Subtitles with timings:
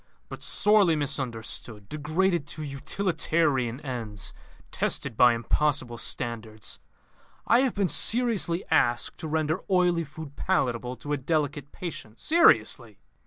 [0.29, 4.33] "But sorely misunderstood; degraded to utilitarian ends;
[4.71, 6.79] tested by impossible standards.
[7.45, 12.19] I have been seriously asked to render oily food palatable to a delicate patient.
[12.19, 12.97] Seriously!"